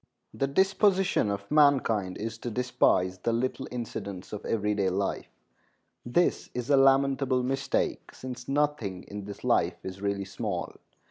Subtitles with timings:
[0.33, 5.27] The disposition of mankind is to despise the little incidents of every day life.
[6.03, 10.73] This is a lamentable mistake, since nothing in this life is really small.